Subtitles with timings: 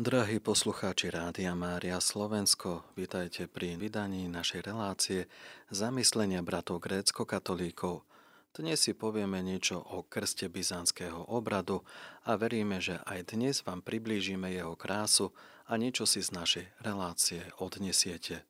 [0.00, 5.28] Drahí poslucháči Rádia Mária Slovensko, vitajte pri vydaní našej relácie
[5.68, 8.08] Zamyslenia bratov grécko-katolíkov.
[8.56, 11.84] Dnes si povieme niečo o krste byzantského obradu
[12.24, 15.36] a veríme, že aj dnes vám priblížime jeho krásu
[15.68, 18.48] a niečo si z našej relácie odnesiete.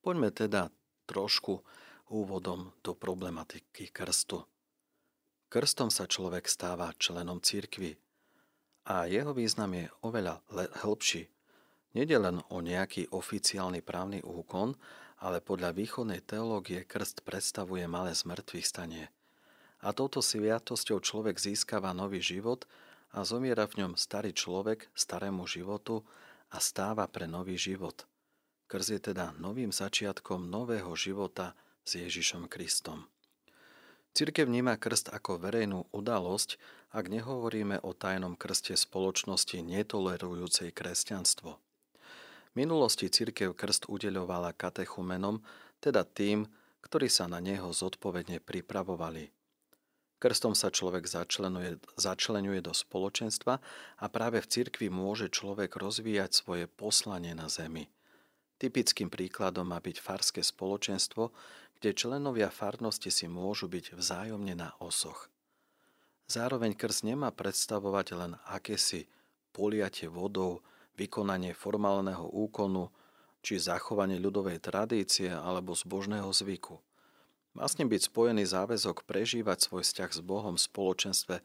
[0.00, 0.72] Poďme teda
[1.04, 1.68] trošku
[2.08, 4.40] úvodom do problematiky krstu.
[5.52, 8.00] Krstom sa človek stáva členom církvy,
[8.88, 11.28] a jeho význam je oveľa le- hĺbší.
[11.92, 14.80] Nede len o nejaký oficiálny právny úkon,
[15.20, 19.12] ale podľa východnej teológie krst predstavuje malé zmrtvých stanie.
[19.84, 22.64] A touto sviatosťou človek získava nový život
[23.12, 26.02] a zomiera v ňom starý človek starému životu
[26.48, 28.08] a stáva pre nový život.
[28.72, 31.52] Krst je teda novým začiatkom nového života
[31.84, 33.04] s Ježišom Kristom.
[34.16, 36.58] Cirkev vníma krst ako verejnú udalosť,
[36.90, 41.60] ak nehovoríme o tajnom krste spoločnosti netolerujúcej kresťanstvo.
[42.48, 45.44] V minulosti cirkev krst udeľovala katechumenom,
[45.78, 46.48] teda tým,
[46.82, 49.30] ktorí sa na neho zodpovedne pripravovali.
[50.18, 53.62] Krstom sa človek začlenuje, začlenuje do spoločenstva
[54.02, 57.86] a práve v cirkvi môže človek rozvíjať svoje poslanie na zemi.
[58.58, 61.30] Typickým príkladom má byť farské spoločenstvo,
[61.78, 65.30] kde členovia farnosti si môžu byť vzájomne na osoch.
[66.26, 69.06] Zároveň krst nemá predstavovať len akési
[69.54, 70.60] poliatie vodou,
[70.98, 72.90] vykonanie formálneho úkonu
[73.40, 76.82] či zachovanie ľudovej tradície alebo zbožného zvyku.
[77.54, 81.36] Má s ním byť spojený záväzok prežívať svoj vzťah s Bohom v spoločenstve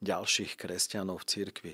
[0.00, 1.72] ďalších kresťanov v cirkvi.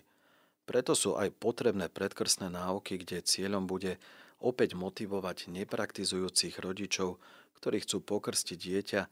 [0.67, 4.03] Preto sú aj potrebné predkrstné náuky, kde cieľom bude
[4.41, 7.19] opäť motivovať nepraktizujúcich rodičov
[7.57, 9.03] ktorí chcú pokrstiť dieťa,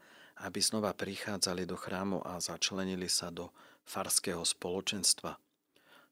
[0.45, 3.49] aby znova prichádzali do chrámu a začlenili sa do
[3.87, 5.41] farského spoločenstva.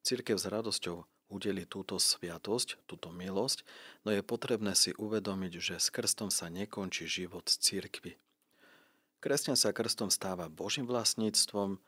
[0.04, 3.66] Církev s radosťou udeli túto sviatosť, túto milosť,
[4.06, 8.14] no je potrebné si uvedomiť, že s krstom sa nekončí život z církvy.
[9.24, 11.80] Kresťan sa krstom stáva Božím vlastníctvom,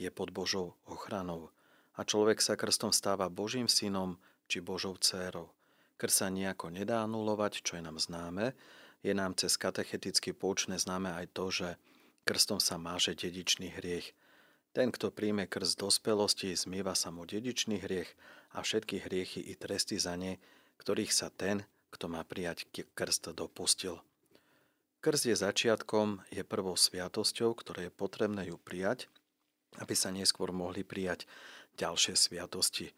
[0.00, 1.52] je pod Božou ochranou
[1.92, 4.16] a človek sa krstom stáva Božím synom
[4.48, 5.52] či Božou dcérou.
[6.00, 8.56] Krst sa nejako nedá anulovať, čo je nám známe,
[9.04, 11.68] je nám cez katecheticky poučné známe aj to, že
[12.24, 14.16] krstom sa máže dedičný hriech.
[14.72, 18.16] Ten, kto príjme krst dospelosti, zmieva sa mu dedičný hriech
[18.56, 20.40] a všetky hriechy i tresty za ne,
[20.80, 22.64] ktorých sa ten, kto má prijať
[22.96, 24.00] krst, dopustil.
[25.04, 29.12] Krst je začiatkom, je prvou sviatosťou, ktoré je potrebné ju prijať,
[29.76, 31.28] aby sa neskôr mohli prijať
[31.76, 32.96] ďalšie sviatosti.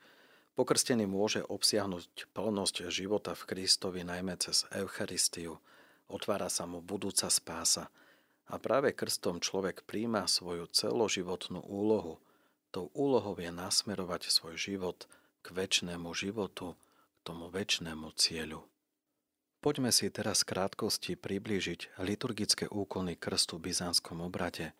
[0.53, 5.59] Pokrstený môže obsiahnuť plnosť života v Kristovi najmä cez Eucharistiu–
[6.13, 7.89] otvára sa mu budúca spása.
[8.53, 12.21] A práve krstom človek príjma svoju celoživotnú úlohu.
[12.69, 15.09] Tou úlohou je nasmerovať svoj život
[15.41, 18.69] k väčšnému životu, k tomu väčšnému cieľu.
[19.63, 24.75] Poďme si teraz v krátkosti priblížiť liturgické úkony krstu v byzantskom obrade.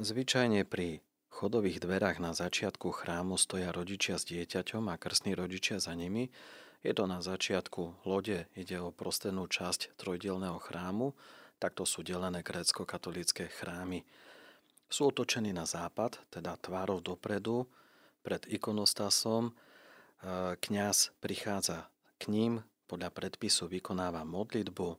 [0.00, 1.04] Zvyčajne pri
[1.40, 6.28] chodových dverách na začiatku chrámu stoja rodičia s dieťaťom a krstní rodičia za nimi,
[6.84, 11.16] je to na začiatku lode, ide o prostenú časť trojdielného chrámu,
[11.56, 14.04] takto sú delené grécko-katolické chrámy.
[14.92, 17.64] Sú otočení na západ, teda tvárov dopredu,
[18.20, 19.48] pred ikonostasom.
[19.48, 19.52] E,
[20.60, 21.88] kňaz prichádza
[22.20, 24.96] k ním, podľa predpisu vykonáva modlitbu,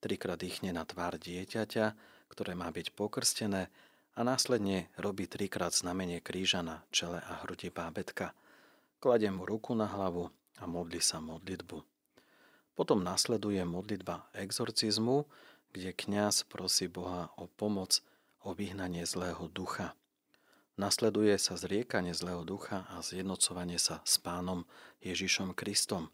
[0.00, 1.86] trikrát dýchne na tvár dieťaťa,
[2.32, 3.68] ktoré má byť pokrstené
[4.12, 8.36] a následne robí trikrát znamenie kríža na čele a hrudi bábetka.
[9.00, 10.28] Kladie mu ruku na hlavu
[10.60, 11.82] a modli sa modlitbu.
[12.72, 15.28] Potom nasleduje modlitba exorcizmu,
[15.72, 18.00] kde kňaz prosí Boha o pomoc,
[18.44, 19.96] o vyhnanie zlého ducha.
[20.80, 24.64] Nasleduje sa zriekanie zlého ducha a zjednocovanie sa s pánom
[25.04, 26.08] Ježišom Kristom.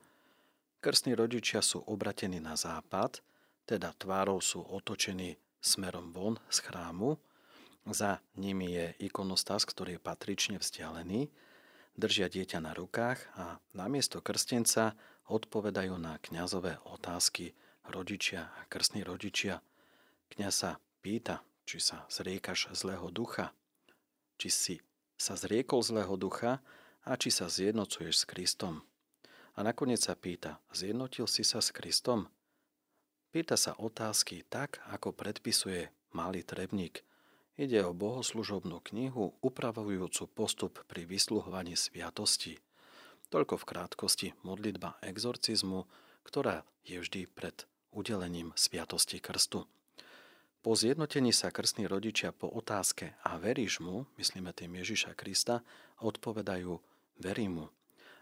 [0.82, 3.22] Krstní rodičia sú obratení na západ,
[3.66, 7.18] teda tvárou sú otočení smerom von z chrámu.
[7.88, 11.32] Za nimi je ikonostas, ktorý je patrične vzdialený
[11.98, 14.94] držia dieťa na rukách a namiesto krstenca
[15.26, 19.58] odpovedajú na kňazové otázky rodičia a krstní rodičia.
[20.30, 20.70] Kňaz sa
[21.02, 23.50] pýta, či sa zriekaš zlého ducha,
[24.38, 24.74] či si
[25.18, 26.62] sa zriekol zlého ducha
[27.02, 28.86] a či sa zjednocuješ s Kristom.
[29.58, 32.30] A nakoniec sa pýta, zjednotil si sa s Kristom?
[33.34, 37.02] Pýta sa otázky tak, ako predpisuje malý trebník–
[37.58, 42.54] Ide o bohoslužobnú knihu upravujúcu postup pri vysluhovaní sviatosti.
[43.34, 45.82] Toľko v krátkosti modlitba exorcizmu,
[46.22, 49.66] ktorá je vždy pred udelením sviatosti krstu.
[50.62, 55.66] Po zjednotení sa krstní rodičia po otázke a veríš mu, myslíme tým Ježiša Krista,
[55.98, 56.78] odpovedajú
[57.18, 57.66] verím mu.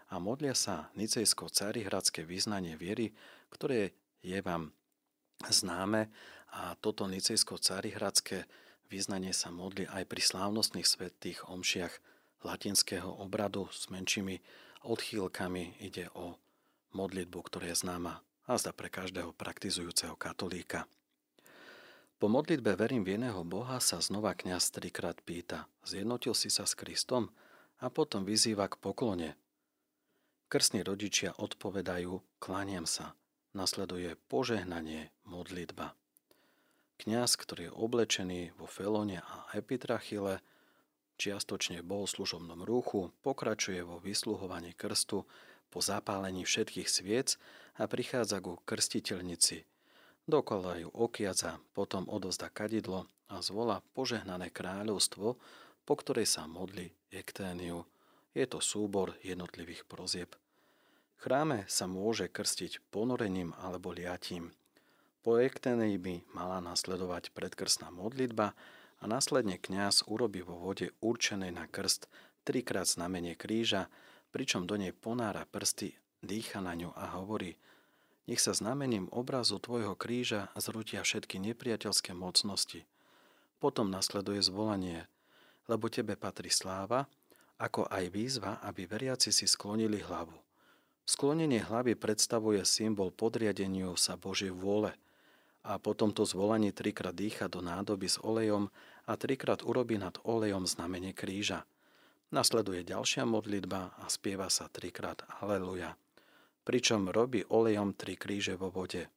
[0.07, 3.11] a modlia sa nicejsko-carihradské význanie viery,
[3.51, 3.91] ktoré
[4.23, 4.71] je vám
[5.45, 6.07] známe
[6.55, 8.47] a toto nicejsko-carihradské
[8.87, 11.93] význanie sa modli aj pri slávnostných svetých omšiach
[12.43, 14.39] latinského obradu s menšími
[14.87, 15.79] odchýlkami.
[15.83, 16.39] Ide o
[16.95, 20.87] modlitbu, ktorá je známa a zda pre každého praktizujúceho katolíka.
[22.17, 26.73] Po modlitbe verím v jedného Boha sa znova kňaz trikrát pýta, zjednotil si sa s
[26.73, 27.29] Kristom
[27.77, 29.37] a potom vyzýva k poklone.
[30.49, 33.13] Krstní rodičia odpovedajú, kláňam sa.
[33.53, 35.93] Nasleduje požehnanie, modlitba.
[36.97, 40.41] Kňaz, ktorý je oblečený vo felone a epitrachile,
[41.21, 45.25] čiastočne v bohoslužobnom rúchu, pokračuje vo vysluhovaní krstu
[45.69, 47.37] po zapálení všetkých sviec
[47.77, 49.63] a prichádza ku krstiteľnici–
[50.27, 55.39] Dokola ju okiaca, potom odozda kadidlo a zvola požehnané kráľovstvo,
[55.87, 57.87] po ktorej sa modli ekténiu.
[58.35, 60.35] Je to súbor jednotlivých prozieb.
[61.15, 64.51] V chráme sa môže krstiť ponorením alebo liatím.
[65.21, 68.55] Po ekténii by mala nasledovať predkrstná modlitba
[68.97, 72.07] a následne kňaz urobí vo vode určenej na krst
[72.47, 73.91] trikrát znamenie kríža,
[74.31, 77.57] pričom do nej ponára prsty, dýcha na ňu a hovorí–
[78.27, 82.83] nech sa znamením obrazu tvojho kríža zrutia všetky nepriateľské mocnosti.
[83.63, 85.07] Potom nasleduje zvolanie,
[85.71, 87.07] lebo tebe patrí sláva,
[87.55, 90.35] ako aj výzva, aby veriaci si sklonili hlavu.
[91.07, 94.91] Sklonenie hlavy predstavuje symbol podriadeniu sa Božej vôle
[95.67, 98.71] a po tomto zvolaní trikrát dýcha do nádoby s olejom
[99.03, 101.67] a trikrát urobí nad olejom znamenie kríža.
[102.31, 105.99] Nasleduje ďalšia modlitba a spieva sa trikrát Aleluja
[106.67, 109.07] pričom robí olejom tri kríže vo vode.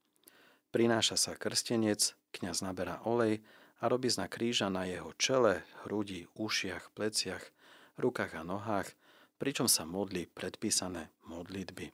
[0.70, 3.42] Prináša sa krstenec, kňaz naberá olej
[3.82, 7.42] a robí znak kríža na jeho čele, hrudi, ušiach, pleciach,
[7.98, 8.94] rukách a nohách,
[9.42, 11.90] pričom sa modlí predpísané modlitby.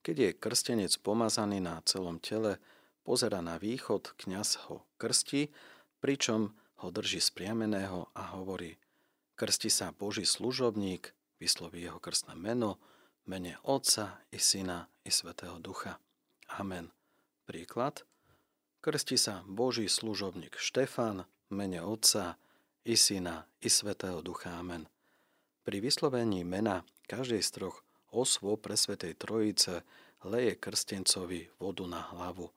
[0.00, 2.56] Keď je krstenec pomazaný na celom tele,
[3.02, 5.50] pozera na východ, kňaz ho krstí,
[6.02, 8.78] pričom ho drží spriameného a hovorí
[9.42, 11.10] Krsti sa Boží služobník,
[11.42, 12.78] vysloví jeho krstné meno,
[13.26, 15.98] mene Otca i Syna i Svetého Ducha.
[16.46, 16.90] Amen.
[17.48, 18.06] Príklad.
[18.82, 22.38] Krsti sa Boží služobník Štefan, mene Otca
[22.86, 24.54] i Syna i Svetého Ducha.
[24.58, 24.86] Amen.
[25.62, 29.82] Pri vyslovení mena každej z troch osôb pre Svetej Trojice
[30.22, 32.50] leje krstencovi vodu na hlavu.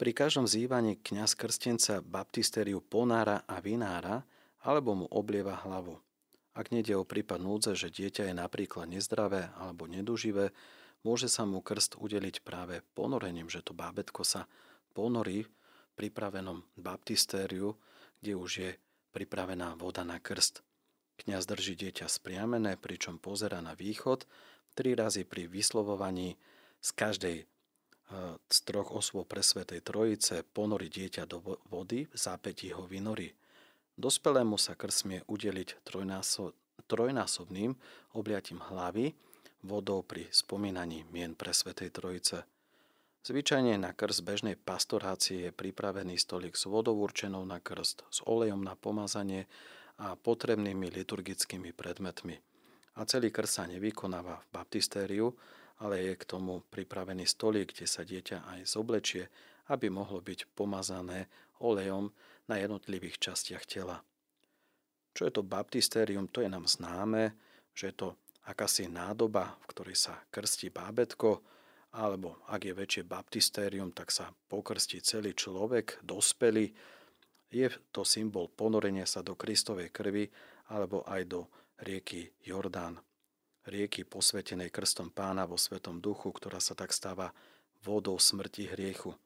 [0.00, 4.24] Pri každom zývaní kňaz krstenca baptistériu ponára a vinára
[4.64, 6.00] alebo mu oblieva hlavu.
[6.56, 10.56] Ak nejde o prípad núdze, že dieťa je napríklad nezdravé alebo neduživé,
[11.04, 14.48] môže sa mu krst udeliť práve ponorením, že to bábetko sa
[14.96, 15.52] ponorí v
[16.00, 17.76] pripravenom baptistériu,
[18.24, 18.70] kde už je
[19.12, 20.64] pripravená voda na krst.
[21.20, 24.24] Kňaz drží dieťa spriamené, pričom pozera na východ,
[24.72, 26.40] tri razy pri vyslovovaní
[26.80, 27.36] z každej
[28.50, 31.38] z troch osôb pre Svetej Trojice ponorí dieťa do
[31.70, 33.30] vody, v zápätí ho vynorí.
[33.94, 36.56] Dospelému sa krst smie udeliť trojnásob,
[36.90, 37.76] trojnásobným
[38.16, 39.14] obliatím hlavy
[39.62, 42.42] vodou pri spomínaní mien pre Svetej Trojice.
[43.20, 48.64] Zvyčajne na krst bežnej pastorácie je pripravený stolík s vodou určenou na krst, s olejom
[48.64, 49.44] na pomazanie
[50.00, 52.40] a potrebnými liturgickými predmetmi.
[52.96, 55.36] A celý krst sa nevykonáva v baptistériu,
[55.80, 59.24] ale je k tomu pripravený stolík, kde sa dieťa aj zoblečie,
[59.72, 61.26] aby mohlo byť pomazané
[61.64, 62.12] olejom
[62.48, 64.04] na jednotlivých častiach tela.
[65.16, 67.34] Čo je to baptistérium, to je nám známe,
[67.74, 68.08] že je to
[68.46, 71.42] akási nádoba, v ktorej sa krstí bábetko,
[71.90, 76.70] alebo ak je väčšie baptistérium, tak sa pokrstí celý človek, dospelý.
[77.50, 80.30] Je to symbol ponorenia sa do Kristovej krvi
[80.70, 81.50] alebo aj do
[81.82, 83.02] rieky Jordán,
[83.68, 87.34] rieky posvetenej krstom pána vo Svetom duchu, ktorá sa tak stáva
[87.84, 89.16] vodou smrti hriechu.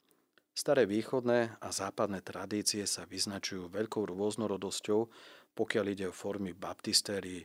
[0.54, 5.10] Staré východné a západné tradície sa vyznačujú veľkou rôznorodosťou,
[5.58, 7.42] pokiaľ ide o formy baptistérii.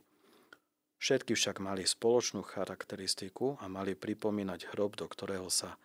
[1.02, 5.80] Všetky však mali spoločnú charakteristiku a mali pripomínať hrob, do ktorého sa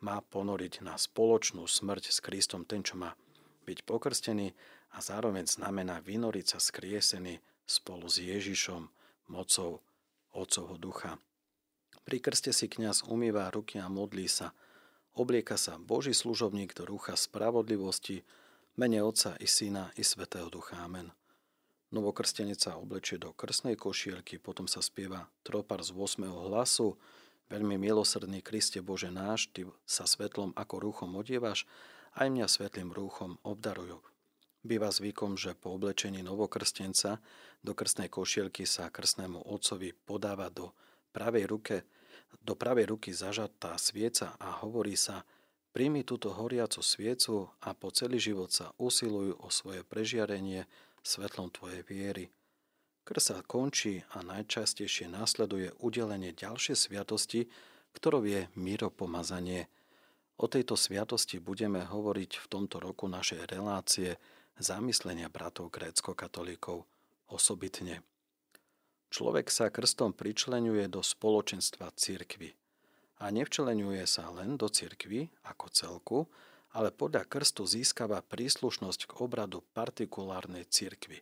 [0.00, 3.12] má ponoriť na spoločnú smrť s Kristom ten, čo má
[3.68, 4.56] byť pokrstený
[4.96, 8.88] a zároveň znamená vynoriť sa skriesený spolu s Ježišom,
[9.28, 9.84] mocou
[10.32, 11.18] Otcovho ducha.
[12.06, 14.50] Pri krste si kňaz umýva ruky a modlí sa–
[15.18, 18.22] Oblieka sa Boží služobník do rúcha spravodlivosti,
[18.78, 20.78] mene Otca i Syna i Svetého Ducha.
[20.78, 21.10] Amen.
[21.90, 26.22] Novokrstenec sa oblečie do krstnej košielky, potom sa spieva tropar z 8.
[26.24, 26.94] hlasu,
[27.50, 31.66] veľmi milosrdný Kriste Bože náš, Ty sa svetlom ako rúchom odievaš,
[32.14, 33.98] aj mňa svetlým rúchom obdarujú.
[34.60, 37.18] Býva zvykom, že po oblečení novokrstenca
[37.64, 40.76] do krstnej košielky sa krstnému otcovi podáva do
[41.16, 41.76] pravej ruke,
[42.44, 45.24] do pravej ruky zažatá svieca a hovorí sa
[45.70, 50.66] Príjmi túto horiacu sviecu a po celý život sa usilujú o svoje prežiarenie
[51.06, 52.26] svetlom tvojej viery.
[53.06, 57.46] Krst sa končí a najčastejšie následuje udelenie ďalšie sviatosti,
[57.94, 59.70] ktorou je miropomazanie.
[60.42, 64.18] O tejto sviatosti budeme hovoriť v tomto roku našej relácie
[64.58, 66.88] zamyslenia bratov grécko-katolíkov
[67.30, 68.02] osobitne.
[69.10, 72.54] Človek sa krstom pričlenuje do spoločenstva cirkvy
[73.20, 76.18] a nevčlenuje sa len do cirkvy ako celku,
[76.70, 81.18] ale podľa krstu získava príslušnosť k obradu partikulárnej cirkvy.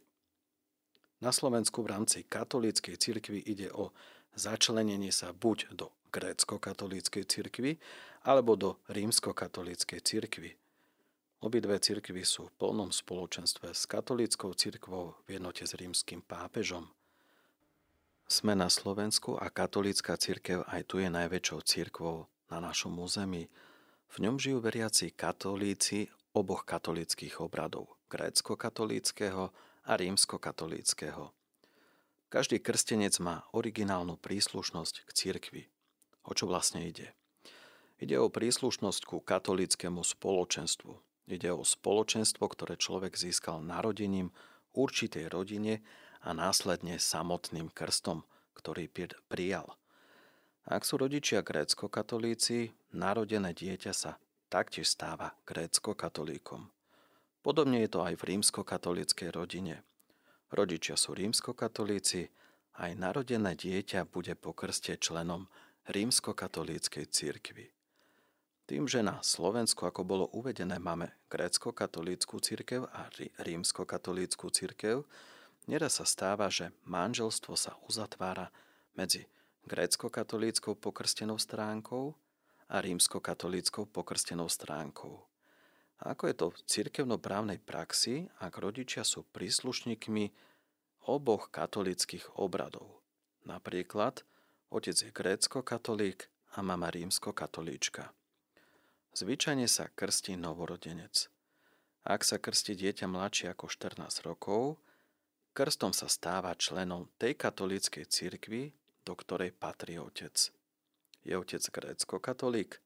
[1.25, 3.91] Na Slovensku v rámci katolíckej cirkvy ide o
[4.39, 7.81] začlenenie sa buď do grécko-katolíckej cirkvy
[8.23, 10.55] alebo do rímsko-katolíckej cirkvy.
[11.39, 16.91] Obidve cirkvy sú v plnom spoločenstve s katolíckou cirkvou v jednote s rímským pápežom–
[18.29, 23.49] sme na Slovensku a katolícka církev aj tu je najväčšou církvou na našom území.
[24.13, 29.49] V ňom žijú veriaci katolíci oboch katolíckých obradov, grécko-katolíckého
[29.89, 31.33] a rímsko-katolíckého.
[32.29, 35.63] Každý krstenec má originálnu príslušnosť k církvi.
[36.29, 37.17] O čo vlastne ide?
[37.97, 41.08] Ide o príslušnosť ku katolíckému spoločenstvu.
[41.29, 44.33] Ide o spoločenstvo, ktoré človek získal narodením
[44.73, 45.85] určitej rodine
[46.25, 48.25] a následne samotným krstom,
[48.57, 48.89] ktorý
[49.29, 49.77] prijal.
[50.65, 54.17] Ak sú rodičia grécko-katolíci, narodené dieťa sa
[54.49, 56.73] taktiež stáva grécko-katolíkom.
[57.45, 59.85] Podobne je to aj v rímsko-katolíckej rodine.
[60.49, 62.33] Rodičia sú rímsko-katolíci,
[62.81, 65.49] aj narodené dieťa bude po krste členom
[65.93, 67.78] rímsko-katolíckej cirkvi.
[68.69, 73.09] Tým, že na Slovensku, ako bolo uvedené, máme grécko-katolícku církev a
[73.41, 75.09] rímsko-katolícku církev,
[75.69, 78.49] Neraz sa stáva, že manželstvo sa uzatvára
[78.97, 79.29] medzi
[79.69, 82.17] grécko-katolíckou pokrstenou stránkou
[82.73, 85.29] a rímsko-katolíckou pokrstenou stránkou.
[86.01, 90.33] A ako je to v cirkevnoprávnej praxi, ak rodičia sú príslušníkmi
[91.05, 93.05] oboch katolických obradov.
[93.45, 94.25] Napríklad,
[94.73, 98.09] otec je grécko-katolík a mama rímsko-katolíčka.
[99.19, 101.27] Zvyčajne sa krstí novorodenec.
[102.07, 104.79] Ak sa krstí dieťa mladšie ako 14 rokov,
[105.59, 108.71] Krstom sa stáva členom tej katolíckej cirkvi,
[109.03, 110.55] do ktorej patrí otec.
[111.27, 112.79] Je otec grécko-katolík?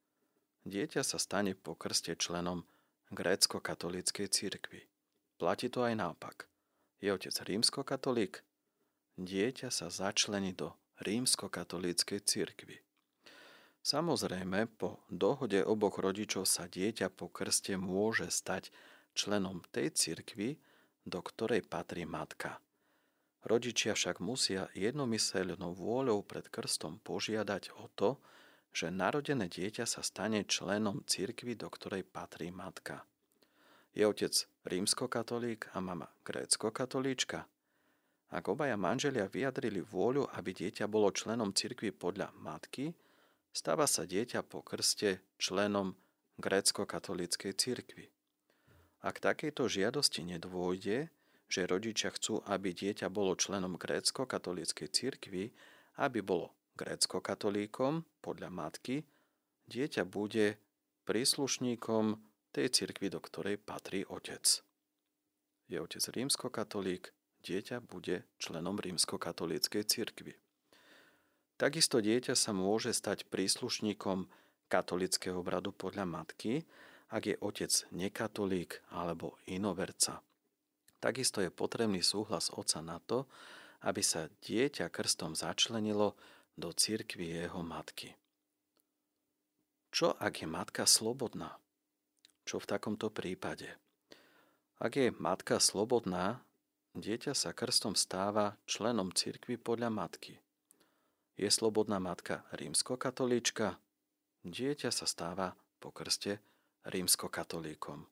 [0.65, 2.65] Dieťa sa stane po krste členom
[3.13, 4.89] grécko-katolíckej cirkvi.
[5.37, 6.49] Platí to aj naopak.
[7.05, 8.41] Je otec rímsko-katolík?
[9.21, 10.73] Dieťa sa začlení do
[11.05, 12.81] rímsko-katolíckej cirkvi.
[13.83, 18.71] Samozrejme, po dohode oboch rodičov sa dieťa po krste môže stať
[19.19, 20.63] členom tej cirkvi,
[21.03, 22.63] do ktorej patrí matka.
[23.43, 28.23] Rodičia však musia jednomyselnou vôľou pred krstom požiadať o to,
[28.71, 33.03] že narodené dieťa sa stane členom cirkvy, do ktorej patrí matka.
[33.93, 34.33] Je otec
[34.65, 37.45] rímskokatolík a mama grécko-katolíčka.
[38.33, 42.97] Ak obaja manželia vyjadrili vôľu, aby dieťa bolo členom cirkvy podľa matky,
[43.53, 45.95] stáva sa dieťa po krste členom
[46.41, 48.09] grécko-katolíckej cirkvy.
[49.05, 51.13] Ak takejto žiadosti nedôjde,
[51.53, 55.53] že rodičia chcú, aby dieťa bolo členom grécko-katolíckej cirkvi,
[56.01, 59.05] aby bolo grécko-katolíkom podľa matky,
[59.69, 60.57] dieťa bude
[61.05, 62.17] príslušníkom
[62.57, 64.65] tej cirkvi, do ktorej patrí otec.
[65.69, 67.13] Je otec rímsko-katolík,
[67.45, 70.42] dieťa bude členom rímsko-katolíckej cirkvi.
[71.63, 74.27] Takisto dieťa sa môže stať príslušníkom
[74.67, 76.67] katolického obradu podľa matky,
[77.07, 80.27] ak je otec nekatolík alebo inoverca.
[80.99, 83.31] Takisto je potrebný súhlas otca na to,
[83.87, 86.19] aby sa dieťa krstom začlenilo
[86.59, 88.11] do cirkvi jeho matky.
[89.95, 91.63] Čo ak je matka slobodná?
[92.43, 93.71] Čo v takomto prípade?
[94.83, 96.43] Ak je matka slobodná,
[96.99, 100.42] dieťa sa krstom stáva členom cirkvi podľa matky.
[101.41, 103.81] Je slobodná matka rímskokatolíčka,
[104.45, 106.45] dieťa sa stáva po krste
[106.85, 108.05] rímskokatolíkom.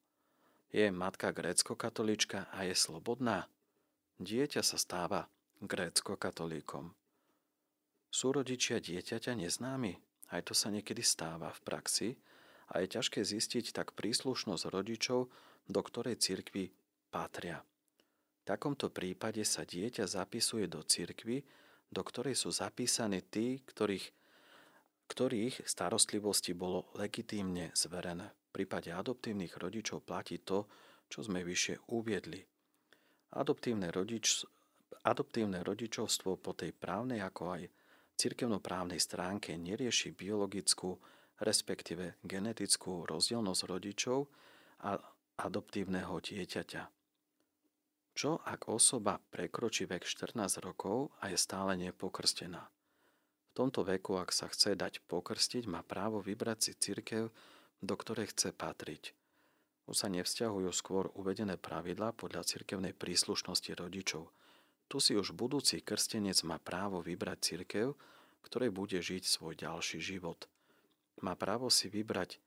[0.70, 3.50] Je matka grécko-katolíčka a je slobodná?
[4.22, 5.26] Dieťa sa stáva
[5.60, 6.94] grécko-katolíkom.
[8.10, 9.98] Sú rodičia dieťaťa neznámi?
[10.30, 12.08] Aj to sa niekedy stáva v praxi
[12.70, 15.26] a je ťažké zistiť tak príslušnosť rodičov,
[15.66, 16.70] do ktorej cirkvi
[17.10, 17.60] patria.
[18.40, 21.42] V takomto prípade sa dieťa zapisuje do cirkvy,
[21.90, 24.06] do ktorej sú zapísaní tí, ktorých,
[25.10, 28.30] ktorých starostlivosti bolo legitímne zverené.
[28.50, 30.70] V prípade adoptívnych rodičov platí to,
[31.10, 32.42] čo sme vyššie uviedli.
[33.34, 34.46] Adoptívne, rodič,
[35.06, 37.62] adoptívne rodičovstvo po tej právnej ako aj
[38.18, 40.98] cirkevnoprávnej stránke nerieši biologickú,
[41.42, 44.28] respektíve genetickú rozdielnosť rodičov
[44.86, 44.98] a
[45.40, 46.99] adoptívneho dieťaťa.
[48.14, 52.68] Čo ak osoba prekročí vek 14 rokov a je stále nepokrstená?
[53.50, 57.34] V tomto veku, ak sa chce dať pokrstiť, má právo vybrať si cirkev,
[57.82, 59.14] do ktorej chce patriť.
[59.90, 64.30] Už sa nevzťahujú skôr uvedené pravidlá podľa cirkevnej príslušnosti rodičov.
[64.86, 67.98] Tu si už budúci krstenec má právo vybrať cirkev,
[68.46, 70.46] ktorej bude žiť svoj ďalší život.
[71.26, 72.38] Má právo si vybrať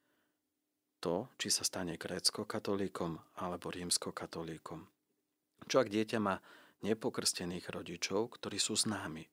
[1.03, 4.87] to, či sa stane grécko-katolíkom alebo rímsko-katolíkom.
[5.67, 6.39] Čo ak dieťa má
[6.83, 9.23] nepokrstených rodičov, ktorí sú známi?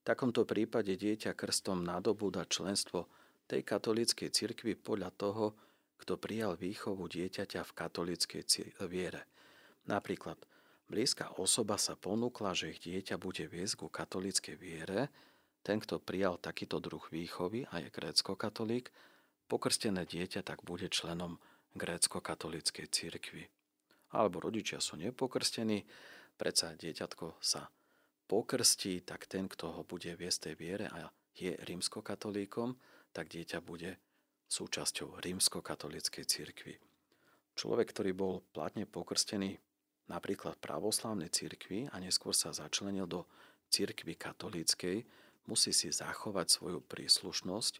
[0.00, 3.06] V takomto prípade dieťa krstom nadobúda členstvo
[3.44, 5.52] tej katolíckej cirkvi podľa toho,
[6.00, 8.42] kto prijal výchovu dieťaťa v katolíckej
[8.88, 9.28] viere.
[9.84, 10.40] Napríklad,
[10.88, 15.12] blízka osoba sa ponúkla, že ich dieťa bude viesť ku katolíckej viere,
[15.60, 18.88] ten, kto prijal takýto druh výchovy a je grécko-katolík,
[19.44, 21.36] pokrstené dieťa tak bude členom
[21.76, 23.44] grécko-katolíckej cirkvi.
[24.10, 25.86] Alebo rodičia sú nepokrstení,
[26.34, 27.70] predsa dieťatko sa
[28.26, 32.74] pokrstí, tak ten, kto ho bude viesť tej viere a je rímskokatolíkom,
[33.10, 33.98] tak dieťa bude
[34.50, 36.74] súčasťou rímskokatolíckej cirkvi.
[37.54, 39.58] Človek, ktorý bol platne pokrstený
[40.10, 43.30] napríklad v pravoslavnej cirkvi a neskôr sa začlenil do
[43.70, 45.06] cirkvi katolíckej,
[45.46, 47.78] musí si zachovať svoju príslušnosť,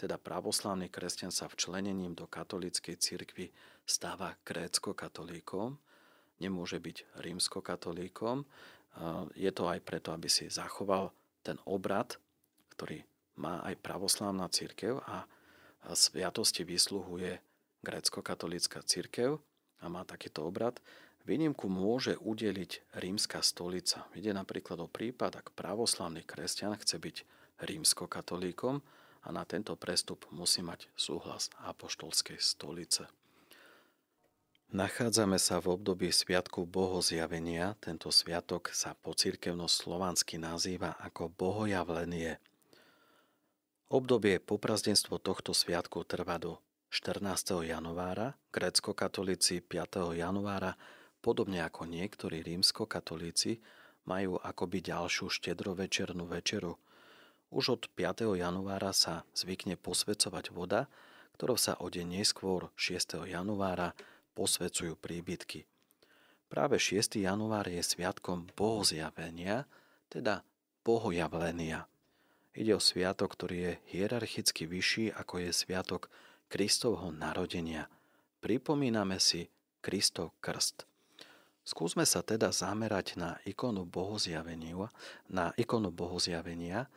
[0.00, 3.54] teda pravoslavný kresťan sa včlenením do katolíckej cirkvi
[3.86, 5.78] stáva grécko-katolíkom,
[6.42, 8.42] nemôže byť rímsko-katolíkom,
[9.34, 11.10] je to aj preto, aby si zachoval
[11.42, 12.18] ten obrad,
[12.74, 13.02] ktorý
[13.38, 15.26] má aj pravoslávna církev a
[15.94, 17.42] sviatosti vysluhuje
[17.82, 19.42] grécko-katolícka církev
[19.82, 20.78] a má takýto obrad.
[21.24, 24.06] Výnimku môže udeliť rímska stolica.
[24.14, 27.16] Ide napríklad o prípad, ak pravoslavný kresťan chce byť
[27.64, 28.84] rímsko-katolíkom
[29.24, 33.08] a na tento prestup musí mať súhlas apoštolskej stolice.
[34.74, 37.78] Nachádzame sa v období Sviatku bohozjavenia.
[37.78, 42.42] Tento sviatok sa po cirkevno-slovansky nazýva ako bohojavlenie.
[43.86, 46.58] Obdobie poprazdenstvo tohto sviatku trvá do
[46.90, 47.62] 14.
[47.62, 50.18] januára, grécko-katolíci 5.
[50.18, 50.74] januára,
[51.22, 53.62] podobne ako niektorí rímsko-katolíci,
[54.10, 56.82] majú akoby ďalšiu štedrovečernú večeru.
[57.54, 58.34] Už od 5.
[58.34, 60.90] januára sa zvykne posvecovať voda,
[61.38, 63.30] ktorou sa o deň neskôr 6.
[63.30, 63.94] januára
[64.34, 65.62] posvecujú príbytky.
[66.50, 67.14] Práve 6.
[67.22, 69.70] január je sviatkom bohozjavenia,
[70.10, 70.42] teda
[70.82, 71.86] bohojavlenia.
[72.58, 76.10] Ide o sviatok, ktorý je hierarchicky vyšší ako je sviatok
[76.50, 77.86] Kristovho narodenia.
[78.42, 79.46] Pripomíname si
[79.78, 80.90] Kristov krst.
[81.62, 84.90] Skúsme sa teda zamerať na ikonu bohozjavenia,
[85.30, 86.90] na ikonu bohozjavenia,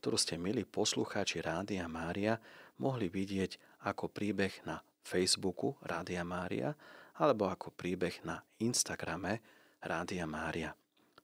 [0.00, 2.40] ktorú ste, milí poslucháči Rádia Mária,
[2.80, 6.72] mohli vidieť ako príbeh na Facebooku Rádia Mária
[7.20, 9.44] alebo ako príbeh na Instagrame
[9.84, 10.72] Rádia Mária.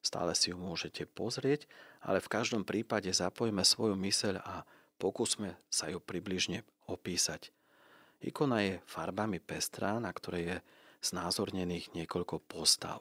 [0.04, 1.64] Stále si ju môžete pozrieť,
[2.04, 4.68] ale v každom prípade zapojme svoju myseľ a
[5.00, 7.48] pokúsme sa ju približne opísať.
[8.20, 10.56] Ikona je farbami pestrá, na ktorej je
[11.00, 13.00] znázornených niekoľko postav.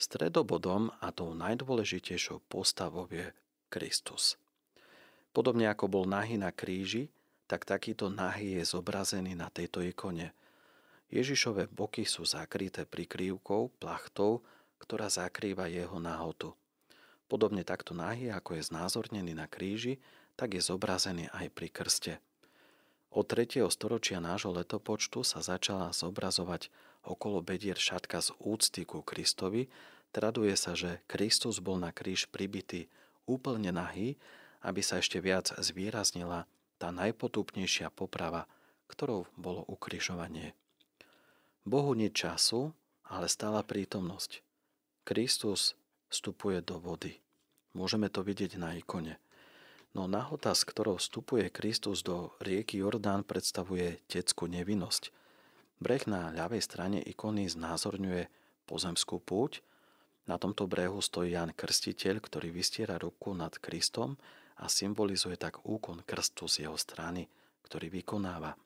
[0.00, 3.28] Stredobodom a tou najdôležitejšou postavou je
[3.68, 4.40] Kristus.
[5.36, 7.12] Podobne ako bol nahý na kríži,
[7.44, 10.32] tak takýto nahý je zobrazený na tejto ikone.
[11.12, 14.40] Ježišové boky sú zakryté prikrývkou, plachtou,
[14.80, 16.56] ktorá zakrýva jeho nahotu.
[17.28, 20.00] Podobne takto nahý, ako je znázornený na kríži,
[20.40, 22.12] tak je zobrazený aj pri krste.
[23.12, 23.60] Od 3.
[23.68, 26.72] storočia nášho letopočtu sa začala zobrazovať
[27.04, 29.68] okolo bedier šatka z úcty ku Kristovi.
[30.16, 32.88] Traduje sa, že Kristus bol na kríž pribitý
[33.28, 34.16] úplne nahý,
[34.66, 36.50] aby sa ešte viac zvýraznila
[36.82, 38.50] tá najpotupnejšia poprava,
[38.90, 40.58] ktorou bolo ukrižovanie.
[41.62, 42.74] Bohu nie času,
[43.06, 44.42] ale stála prítomnosť.
[45.06, 45.78] Kristus
[46.10, 47.22] vstupuje do vody.
[47.78, 49.22] Môžeme to vidieť na ikone.
[49.94, 55.14] No nahota, s ktorou vstupuje Kristus do rieky Jordán, predstavuje detskú nevinnosť.
[55.78, 58.28] Breh na ľavej strane ikony znázorňuje
[58.66, 59.62] pozemskú púť.
[60.26, 64.18] Na tomto brehu stojí Jan Krstiteľ, ktorý vystiera ruku nad Kristom
[64.56, 67.28] a symbolizuje tak úkon krstu z jeho strany,
[67.66, 68.56] ktorý vykonáva.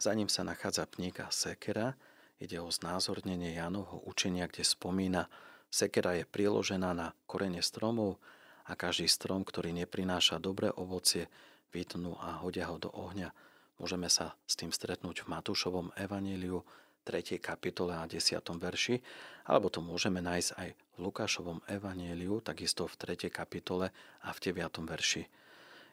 [0.00, 1.96] Za ním sa nachádza pník a sekera,
[2.40, 5.28] ide o znázornenie Janovho učenia, kde spomína,
[5.68, 8.16] sekera je priložená na korene stromov
[8.64, 11.28] a každý strom, ktorý neprináša dobré ovocie,
[11.70, 13.30] vytnú a hodia ho do ohňa.
[13.78, 16.64] Môžeme sa s tým stretnúť v Matúšovom evaníliu,
[17.10, 17.42] 3.
[17.42, 18.38] kapitole a 10.
[18.38, 19.02] verši,
[19.50, 23.34] alebo to môžeme nájsť aj v Lukášovom evanieliu, takisto v 3.
[23.34, 23.90] kapitole
[24.22, 24.86] a v 9.
[24.86, 25.26] verši.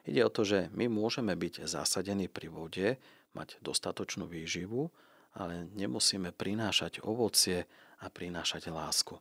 [0.06, 3.02] Ide o to, že my môžeme byť zasadení pri vode,
[3.34, 4.94] mať dostatočnú výživu,
[5.34, 7.66] ale nemusíme prinášať ovocie
[7.98, 9.18] a prinášať lásku.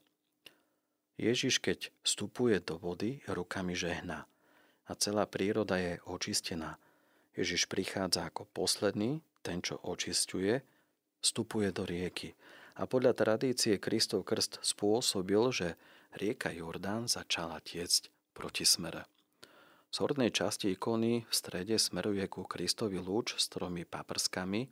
[1.18, 4.30] Ježiš, keď vstupuje do vody, rukami žehná
[4.88, 6.78] a celá príroda je očistená.
[7.34, 10.62] Ježiš prichádza ako posledný, ten, čo očistuje,
[11.22, 12.38] vstupuje do rieky.
[12.78, 15.74] A podľa tradície Kristov krst spôsobil, že
[16.14, 19.10] rieka Jordán začala tiecť proti smere.
[19.90, 24.70] Z hornej časti ikony v strede smeruje ku Kristovi lúč s tromi paprskami,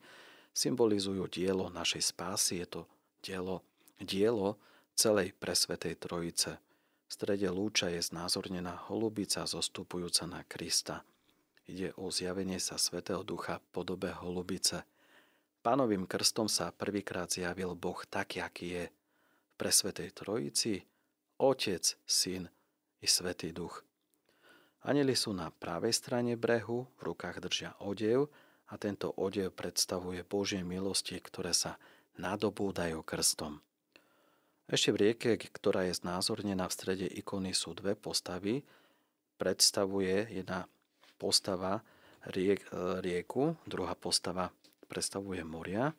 [0.53, 2.81] symbolizujú dielo našej spásy, je to
[3.25, 3.65] dielo,
[3.97, 4.61] dielo
[4.93, 6.61] celej presvetej trojice.
[7.05, 11.01] V strede lúča je znázornená holubica zostupujúca na Krista.
[11.65, 14.85] Ide o zjavenie sa Svetého Ducha v podobe holubice.
[15.65, 18.85] Pánovým krstom sa prvýkrát zjavil Boh taký, aký je.
[18.85, 20.85] V presvetej trojici
[21.41, 22.45] Otec, Syn
[23.01, 23.81] i Svetý Duch.
[24.85, 28.29] Aneli sú na pravej strane brehu, v rukách držia odev
[28.69, 31.81] a tento odev predstavuje Božie milosti, ktoré sa
[32.21, 33.57] nadobúdajú krstom.
[34.69, 38.61] Ešte v rieke, ktorá je znázornená v strede ikony, sú dve postavy.
[39.41, 40.69] Predstavuje jedna
[41.17, 41.81] postava
[42.29, 44.53] riek, e, rieku, druhá postava
[44.85, 45.91] predstavuje moria.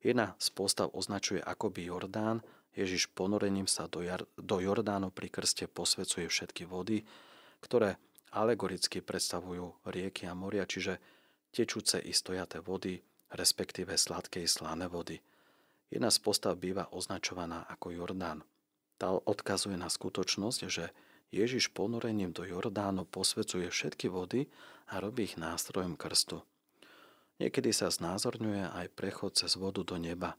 [0.00, 2.40] Jedna z postav označuje akoby Jordán.
[2.72, 7.02] Ježiš ponorením sa do, Jar, do Jordánu pri krste posvecuje všetky vody,
[7.60, 7.98] ktoré
[8.30, 11.02] alegoricky predstavujú rieky a moria, čiže
[11.50, 13.02] tečúce i stojaté vody,
[13.34, 15.18] respektíve sladké i slané vody.
[15.90, 18.46] Jedna z postav býva označovaná ako Jordán.
[18.96, 20.94] Tá odkazuje na skutočnosť, že
[21.34, 24.46] Ježiš ponorením do Jordánu posvecuje všetky vody
[24.90, 26.42] a robí ich nástrojom krstu.
[27.40, 30.36] Niekedy sa znázorňuje aj prechod cez vodu do neba.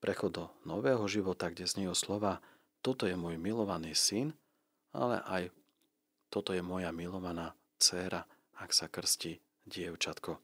[0.00, 2.40] Prechod do nového života, kde zniejú slova
[2.80, 4.32] Toto je môj milovaný syn,
[4.96, 5.52] ale aj
[6.32, 8.24] Toto je moja milovaná dcéra,
[8.56, 10.40] ak sa krstí dievčatko.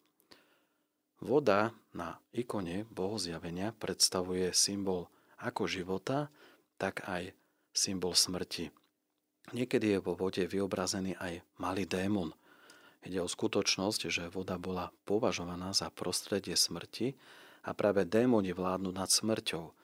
[1.23, 5.09] Voda na ikone bohozjavenia predstavuje symbol
[5.39, 6.29] ako života,
[6.77, 7.33] tak aj
[7.73, 8.75] symbol smrti.
[9.55, 12.35] Niekedy je vo vode vyobrazený aj malý démon.
[13.03, 17.19] Ide o skutočnosť, že voda bola považovaná za prostredie smrti
[17.67, 19.75] a práve démoni vládnu nad smrťou.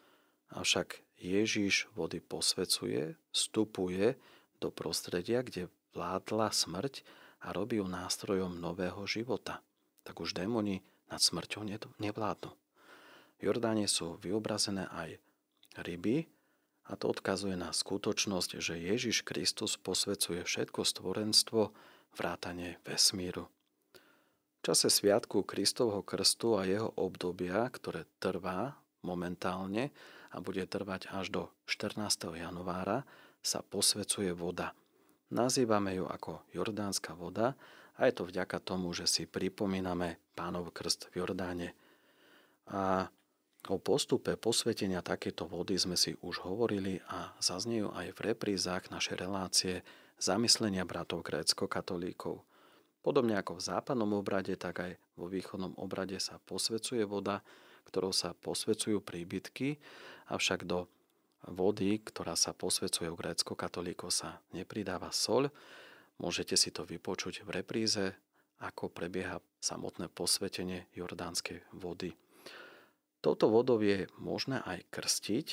[0.54, 4.14] Avšak Ježíš vody posvecuje, vstupuje
[4.62, 5.66] do prostredia, kde
[5.98, 7.02] vládla smrť
[7.42, 9.66] a robí ju nástrojom nového života.
[10.06, 11.66] Tak už démoni nad smrťou
[11.98, 12.54] nevládnu.
[13.38, 15.18] V Jordáne sú vyobrazené aj
[15.82, 16.26] ryby
[16.86, 21.70] a to odkazuje na skutočnosť, že Ježiš Kristus posvecuje všetko stvorenstvo
[22.16, 23.50] vrátane vesmíru.
[24.58, 29.94] V čase sviatku Kristovho krstu a jeho obdobia, ktoré trvá momentálne
[30.34, 32.36] a bude trvať až do 14.
[32.36, 33.06] januára,
[33.38, 34.74] sa posvecuje voda.
[35.28, 37.54] Nazývame ju ako Jordánska voda
[37.98, 41.68] a je to vďaka tomu, že si pripomíname pánov krst v Jordáne.
[42.68, 43.08] A
[43.68, 49.16] o postupe posvetenia takéto vody sme si už hovorili a zaznejú aj v reprízach našej
[49.18, 49.74] relácie
[50.18, 52.42] zamyslenia bratov grécko-katolíkov.
[53.02, 57.40] Podobne ako v západnom obrade, tak aj vo východnom obrade sa posvecuje voda,
[57.88, 59.80] ktorou sa posvecujú príbytky,
[60.28, 60.90] avšak do
[61.46, 65.48] vody, ktorá sa posvecuje u grécko-katolíkov, sa nepridáva soľ,
[66.18, 68.10] Môžete si to vypočuť v repríze,
[68.58, 72.18] ako prebieha samotné posvetenie jordánskej vody.
[73.22, 75.48] Touto vodou je možné aj krstiť,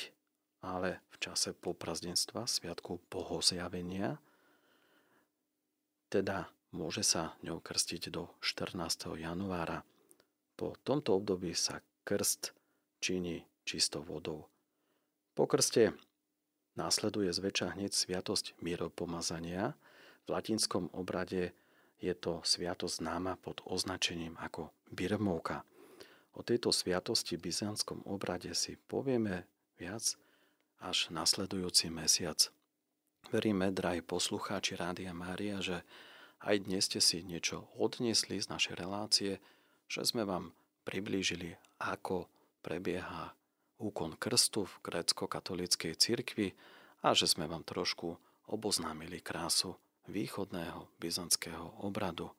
[0.66, 4.18] ale v čase poprazdenstva, sviatku bohozjavenia,
[6.08, 9.16] teda môže sa ňou krstiť do 14.
[9.18, 9.82] januára.
[10.56, 12.56] Po tomto období sa krst
[13.02, 14.48] činí čistou vodou.
[15.36, 15.92] Po krste
[16.78, 19.76] následuje zväčša hneď sviatosť mieropomazania,
[20.26, 21.54] v latinskom obrade
[22.02, 25.62] je to sviatosť známa pod označením ako birmovka.
[26.36, 29.48] O tejto sviatosti v byzantskom obrade si povieme
[29.80, 30.18] viac
[30.82, 32.52] až nasledujúci mesiac.
[33.26, 35.82] Veríme, drahí poslucháči Rádia Mária, že
[36.46, 39.42] aj dnes ste si niečo odniesli z našej relácie,
[39.90, 40.54] že sme vám
[40.86, 42.30] priblížili, ako
[42.62, 43.34] prebieha
[43.82, 46.54] úkon krstu v grécko-katolíckej cirkvi
[47.02, 48.14] a že sme vám trošku
[48.46, 49.74] oboznámili krásu
[50.06, 52.30] východného byzantského obradu.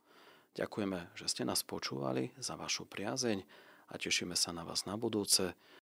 [0.55, 3.43] Ďakujeme, že ste nás počúvali za vašu priazeň
[3.91, 5.51] a tešíme sa na vás na budúce.